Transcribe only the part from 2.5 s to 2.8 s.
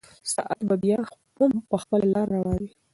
وي.